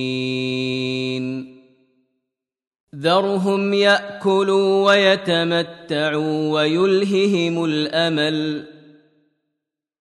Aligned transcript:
ذرهم 2.96 3.74
يأكلوا 3.74 4.86
ويتمتعوا 4.86 6.52
ويلههم 6.52 7.64
الأمل 7.64 8.66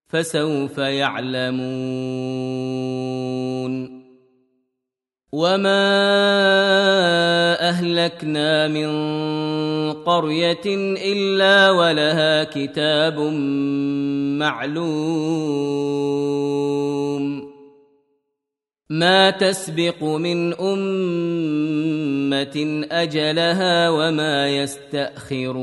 فسوف 0.08 0.78
يعلمون. 0.78 1.62
وما 5.32 5.88
اهلكنا 7.68 8.68
من 8.68 8.92
قريه 9.92 10.66
الا 11.12 11.70
ولها 11.70 12.44
كتاب 12.44 13.18
معلوم 14.38 15.72
ما 18.90 19.30
تسبق 19.30 20.04
من 20.04 20.54
امه 20.60 20.86
اجلها 22.92 23.88
وما 23.88 24.48
يستاخرون 24.48 25.62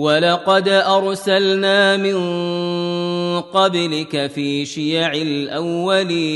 ولقد 0.00 0.68
ارسلنا 0.68 1.96
من 1.96 2.16
قبلك 3.40 4.26
في 4.26 4.64
شيع 4.64 5.12
الاولين 5.12 6.30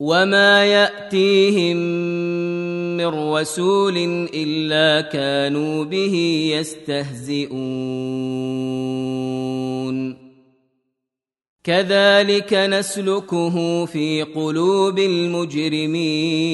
وما 0.00 0.64
ياتيهم 0.64 1.76
من 2.96 3.06
رسول 3.06 4.28
الا 4.34 5.00
كانوا 5.00 5.84
به 5.84 6.14
يستهزئون 6.52 7.54
كذلك 11.64 12.54
نسلكه 12.54 13.86
في 13.86 14.22
قلوب 14.22 14.98
المجرمين 14.98 16.44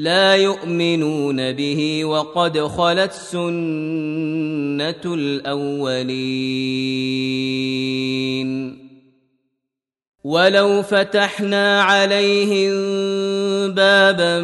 لا 0.00 0.34
يؤمنون 0.34 1.52
به 1.52 2.04
وقد 2.04 2.58
خلت 2.60 3.12
سنة 3.12 5.04
الأولين. 5.04 6.20
ولو 10.24 10.82
فتحنا 10.82 11.82
عليهم 11.82 12.72
بابا 13.74 14.40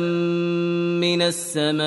من 1.00 1.22
السماء 1.22 1.84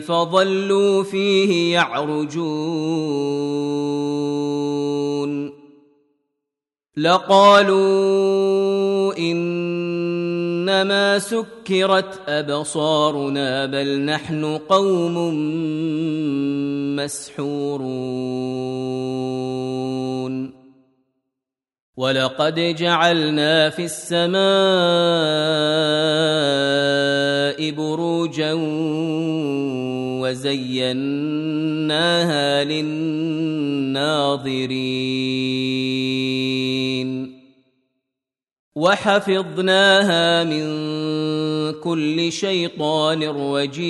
فظلوا 0.00 1.02
فيه 1.02 1.72
يعرجون. 1.72 3.16
لقالوا 6.96 8.26
إنما 10.66 11.18
سكرت 11.18 12.28
أبصارنا 12.28 13.66
بل 13.66 14.00
نحن 14.00 14.58
قوم 14.68 15.14
مسحورون. 16.96 18.26
ولقد 21.96 22.54
جعلنا 22.78 23.70
في 23.70 23.84
السماء 23.84 24.40
بروجا 27.70 28.52
وزيناها 30.22 31.04
للناظرين. 32.64 33.56
وحفظناها 38.76 40.44
من 40.44 40.66
كل 41.80 42.32
شيطان 42.32 43.22
رجيم. 43.22 43.86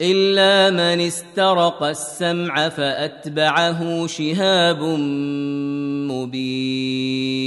إلا 0.00 0.70
من 0.70 1.00
استرق 1.00 1.82
السمع 1.82 2.68
فأتبعه 2.68 4.06
شهاب 4.06 4.82
مبين. 6.10 7.46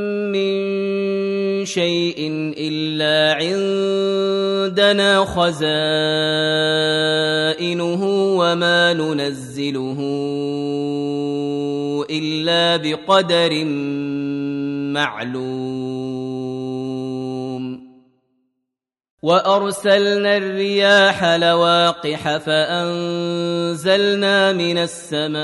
شيء 1.73 2.53
إلا 2.57 3.33
عندنا 3.39 5.25
خزائنه 5.25 5.61
وما 8.39 8.93
ننزله 8.93 9.97
إلا 12.11 12.77
بقدر 12.77 13.65
معلوم. 14.93 16.20
وأرسلنا 19.21 20.37
الرياح 20.37 21.23
لواقح 21.23 22.37
فأنزلنا 22.37 23.93
من 24.53 24.77
السماء 24.77 25.41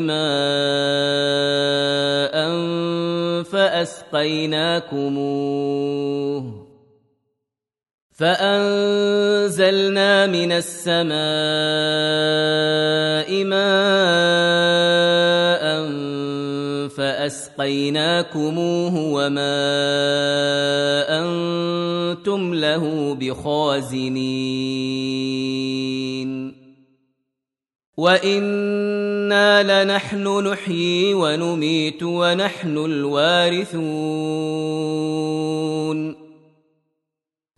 ماء 0.00 0.70
فأسقيناكموه 3.42 4.90
فأنزلنا 8.20 9.72
من 10.26 10.52
السماء 10.52 11.10
ماء 13.44 15.29
فأسقيناكموه 17.20 18.94
وما 18.96 19.60
أنتم 21.20 22.54
له 22.54 23.14
بخازنين. 23.14 24.20
وإنا 27.96 29.84
لنحن 29.84 30.48
نحيي 30.48 31.14
ونميت 31.14 32.02
ونحن 32.02 32.78
الوارثون. 32.78 33.80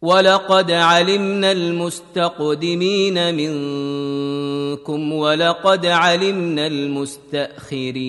ولقد 0.02 0.70
علمنا 0.70 1.52
المستقدمين 1.52 3.34
منكم 3.34 5.12
ولقد 5.12 5.86
علمنا 5.86 6.66
المستاخرين 6.66 8.02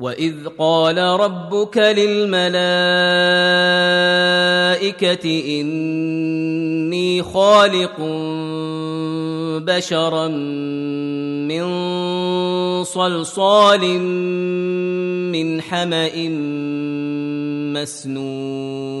واذ 0.00 0.34
قال 0.58 0.98
ربك 0.98 1.78
للملائكه 1.78 2.50
اني 5.60 7.22
خالق 7.22 8.00
بشرا 9.64 10.28
من 11.48 11.64
صلصال 12.84 14.00
من 15.32 15.62
حما 15.62 16.10
مسنون 17.72 19.00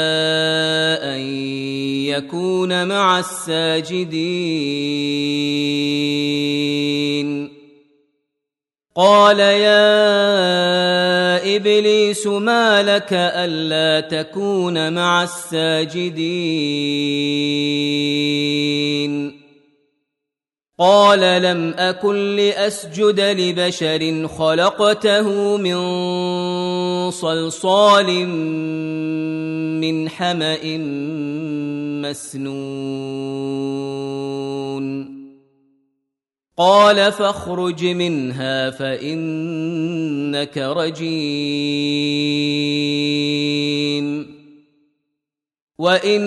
يكون 2.17 2.87
مع 2.87 3.19
الساجدين. 3.19 4.11
قال 8.95 9.39
يا 9.39 9.95
إبليس 11.55 12.27
ما 12.27 12.83
لك 12.83 13.13
ألا 13.13 13.99
تكون 14.07 14.93
مع 14.93 15.23
الساجدين. 15.23 16.21
قال 20.81 21.21
لم 21.21 21.73
أكن 21.77 22.35
لأسجد 22.35 23.19
لبشر 23.19 24.27
خلقته 24.27 25.57
من 25.57 25.77
صلصال 27.11 28.27
من 29.77 30.09
حمأ 30.09 30.77
مسنون. 32.01 33.41
قال 36.57 37.11
فاخرج 37.11 37.85
منها 37.85 38.69
فإنك 38.69 40.57
رجيم. 40.57 41.11
وإن 45.77 46.21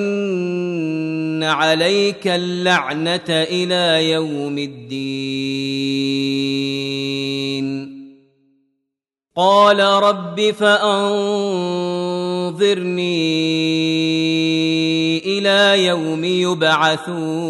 عليك 1.44 2.26
اللعنة 2.26 3.24
إلى 3.28 4.10
يوم 4.10 4.58
الدين. 4.58 6.24
قال 9.36 9.80
رب 9.80 10.50
فأنظرني 10.50 11.38
إلى 15.38 15.84
يوم 15.86 16.24
يبعثون. 16.24 17.44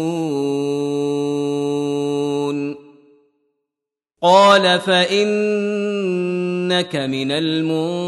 قال 4.23 4.79
فإنك 4.79 5.25
من 6.95 7.31
المنظرين. 7.31 8.05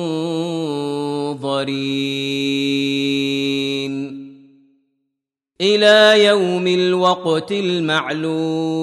إلى 5.62 6.26
يوم 6.26 6.68
الوقت 6.68 7.52
المعلوم. 7.52 8.78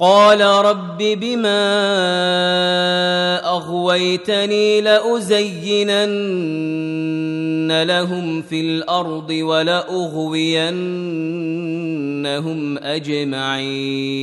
قال 0.00 0.40
رب 0.40 0.98
بما 0.98 1.54
أغويتني 3.48 4.80
لأزينن 4.80 6.02
لهم 7.82 8.42
في 8.42 8.60
الأرض 8.60 9.30
ولأغوينهم 9.30 10.48
أجمعين. 12.78 14.22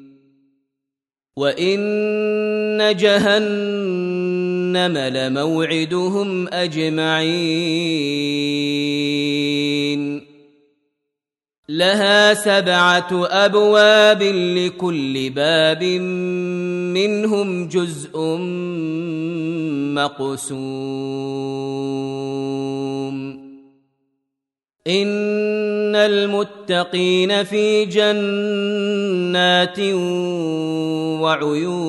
وان 1.41 2.95
جهنم 2.95 4.97
لموعدهم 4.97 6.47
اجمعين 6.47 7.31
لها 11.69 12.33
سبعه 12.33 13.27
ابواب 13.27 14.23
لكل 14.57 15.29
باب 15.29 15.83
منهم 16.93 17.67
جزء 17.67 18.19
مقسوم 19.95 20.61
إن 24.87 25.95
المتقين 25.95 27.43
في 27.43 27.85
جنات 27.85 29.79
وعيون. 31.21 31.81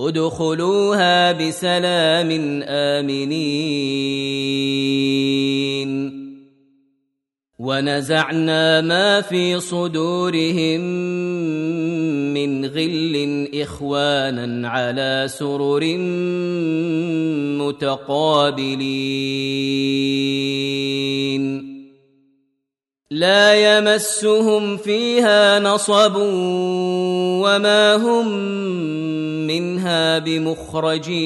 ادخلوها 0.00 1.32
بسلام 1.32 2.62
آمنين. 2.62 4.08
ونزعنا 7.68 8.80
ما 8.80 9.20
في 9.20 9.60
صدورهم 9.60 10.80
من 12.32 12.64
غل 12.66 13.48
إخوانا 13.54 14.68
على 14.68 15.26
سرر 15.28 15.96
متقابلين. 17.60 19.08
لا 23.10 23.78
يمسهم 23.78 24.76
فيها 24.76 25.60
نصب 25.60 26.16
وما 27.44 27.94
هم 27.96 28.28
منها 29.46 30.18
بمخرجين. 30.18 31.18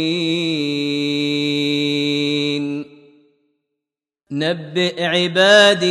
نبئ 4.33 5.05
عبادي 5.05 5.89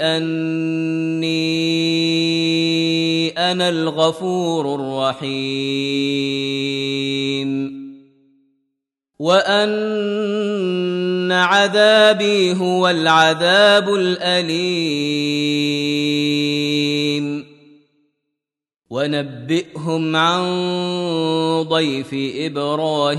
أني 0.00 1.38
أنا 3.30 3.68
الغفور 3.68 4.74
الرحيم. 4.74 5.38
وأن 9.18 9.72
عذابي 11.32 12.52
هو 12.52 12.88
العذاب 12.88 13.94
الأليم. 13.94 14.58
ونبئهم 18.90 20.16
عن 20.16 20.42
ضيف 21.62 22.14
إبراهيم. 22.36 23.18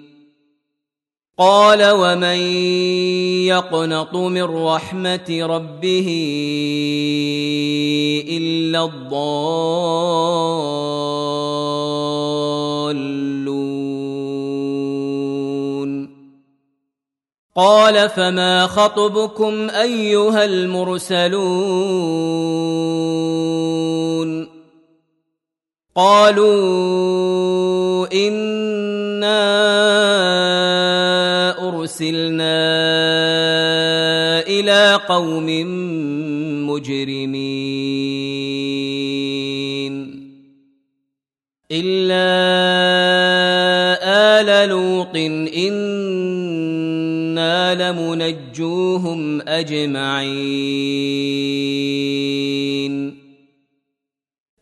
قال 1.41 1.81
ومن 1.81 2.37
يقنط 3.49 4.15
من 4.15 4.43
رحمة 4.43 5.29
ربه 5.41 6.07
إلا 8.29 8.85
الضالون. 8.85 9.41
قال 17.55 18.09
فما 18.09 18.67
خطبكم 18.67 19.69
أيها 19.69 20.45
المرسلون؟ 20.45 21.41
قالوا 25.95 27.33
إنا 28.13 29.41
أرسلنا 31.81 32.61
إلى 34.45 34.99
قوم 35.09 35.47
مجرمين 36.69 37.41
إلا 41.71 42.27
آل 44.03 44.69
لوط 44.69 45.15
إنا 45.55 46.31
لمنجوهم 47.91 49.41
أجمعين 49.41 50.51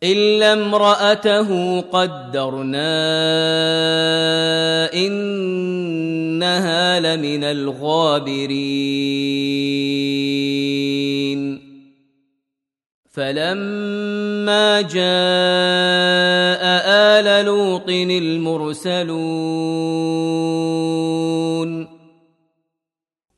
إلا 0.02 0.52
امرأته 0.52 1.80
قدرنا 1.80 3.10
إنها 6.50 7.00
لمن 7.00 7.44
الغابرين. 7.44 8.10
فلما 13.10 14.80
جاء 14.80 15.02
آل 16.94 17.44
لوط 17.44 17.88
المرسلون 17.88 19.10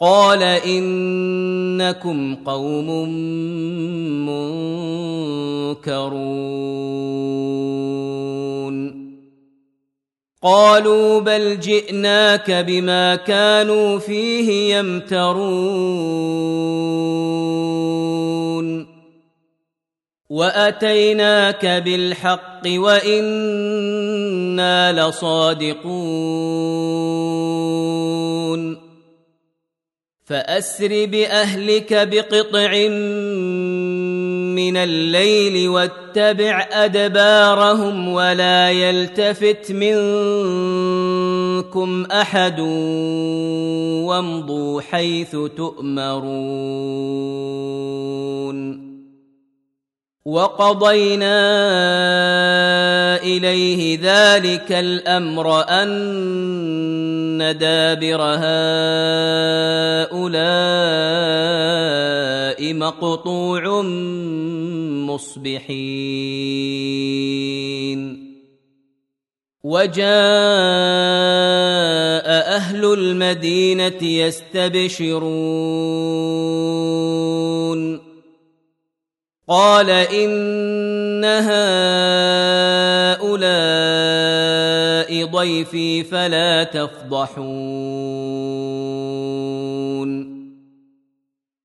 قال 0.01 0.43
إنكم 0.43 2.35
قوم 2.35 3.09
منكرون. 5.77 6.23
قالوا 10.43 11.21
بل 11.21 11.61
جئناك 11.61 12.51
بما 12.51 13.17
كانوا 13.17 13.99
فيه 13.99 14.77
يمترون. 14.77 15.43
وأتيناك 20.31 21.67
بالحق 21.67 22.63
وإنا 22.67 23.33
لصادقون. 24.93 26.33
فأسر 30.25 31.07
بأهلك 31.07 32.09
بقطع 32.09 32.73
من 34.63 34.77
الليل 34.77 35.69
واتبع 35.69 36.69
أدبارهم 36.73 38.09
ولا 38.09 38.71
يلتفت 38.71 39.73
منكم 39.73 40.07
أحد 42.05 42.61
وامضوا 44.07 44.81
حيث 44.81 45.37
تؤمرون. 45.57 47.23
وقضينا 50.25 51.43
إليه 53.23 53.99
ذلك 54.03 54.73
الأمر 54.73 55.65
أن 55.69 57.59
دابر 57.59 58.23
هؤلاء 58.23 58.63
مقطوع 62.61 63.83
مصبحين. 65.07 65.73
وجاء 69.65 70.07
أهل 72.57 72.85
المدينة 72.85 74.03
يستبشرون. 74.03 75.33
قال 79.49 79.91
إن 79.91 81.25
هؤلاء 81.25 81.53
ضيفي 85.27 86.05
فلا 86.05 86.65
تفضحون. 86.65 87.53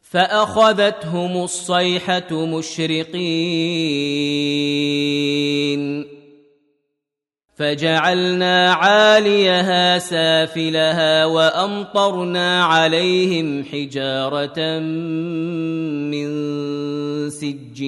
فأخذتهم 0.00 1.44
الصيحة 1.44 2.46
مشرقين. 2.46 3.40
فجعلنا 7.60 8.72
عاليها 8.72 9.98
سافلها 9.98 11.24
وأمطرنا 11.24 12.64
عليهم 12.64 13.64
حجارة 13.64 14.78
من 16.08 16.30
سجيل. 17.30 17.80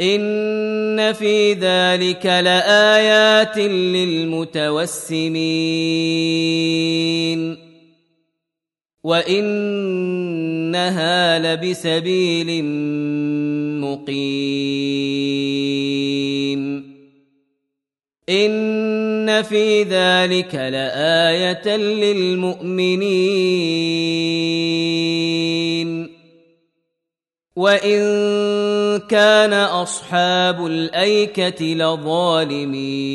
إن 0.00 1.12
في 1.12 1.52
ذلك 1.52 2.26
لآيات 2.26 3.58
للمتوسمين. 3.58 4.44
وانها 9.04 10.98
لبسبيل 11.38 12.64
مقيم 13.80 15.34
ان 18.28 19.42
في 19.42 19.82
ذلك 19.82 20.54
لايه 20.54 21.76
للمؤمنين 21.76 23.04
وان 27.56 28.00
كان 29.08 29.52
اصحاب 29.52 30.66
الايكه 30.66 31.64
لظالمين 31.64 33.14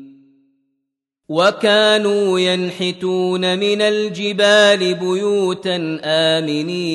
وكانوا 1.31 2.39
ينحتون 2.39 3.59
من 3.59 3.81
الجبال 3.81 4.95
بيوتا 4.95 5.99
آمنين. 6.03 6.91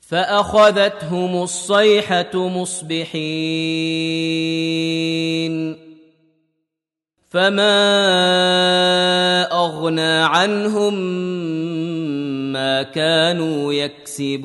فأخذتهم 0.00 1.42
الصيحة 1.42 2.48
مصبحين. 2.48 3.14
فما 7.30 7.74
أغنى 9.52 10.22
عنهم 10.22 10.94
ما 12.52 12.82
كانوا 12.82 13.72
يكسبون. 13.72 14.44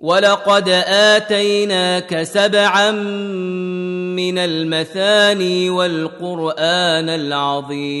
ولقد 0.00 0.68
اتيناك 0.86 2.22
سبعا 2.22 2.90
من 2.90 4.38
المثاني 4.38 5.70
والقران 5.70 7.08
العظيم 7.08 8.00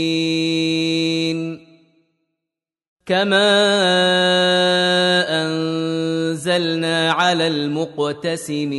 كما 3.11 3.51
انزلنا 5.43 7.11
على 7.11 7.47
المقتسمين 7.47 8.71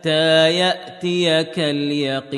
حتى 0.00 0.56
يأتيك 0.58 1.58
اليقين. 1.58 2.30